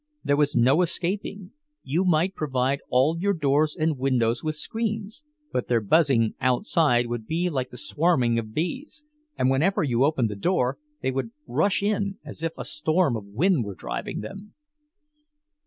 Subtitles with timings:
[0.23, 1.51] There was no escaping;
[1.83, 7.27] you might provide all your doors and windows with screens, but their buzzing outside would
[7.27, 9.03] be like the swarming of bees,
[9.37, 13.25] and whenever you opened the door they would rush in as if a storm of
[13.27, 14.55] wind were driving them.